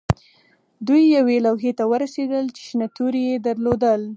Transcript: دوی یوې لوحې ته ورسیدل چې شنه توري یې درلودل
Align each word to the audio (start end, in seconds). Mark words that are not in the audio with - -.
دوی 0.87 1.03
یوې 1.17 1.37
لوحې 1.45 1.71
ته 1.77 1.83
ورسیدل 1.91 2.45
چې 2.55 2.61
شنه 2.67 2.87
توري 2.95 3.23
یې 3.29 3.37
درلودل 3.47 4.01